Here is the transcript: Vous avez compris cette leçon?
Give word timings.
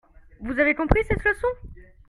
Vous 0.39 0.57
avez 0.59 0.73
compris 0.73 1.01
cette 1.07 1.23
leçon? 1.23 1.47